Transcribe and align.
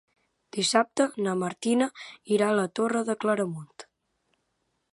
Dissabte 0.55 1.05
na 1.25 1.35
Martina 1.41 1.89
irà 2.37 2.47
a 2.53 2.57
la 2.61 2.65
Torre 2.79 3.03
de 3.11 3.17
Claramunt. 3.25 3.87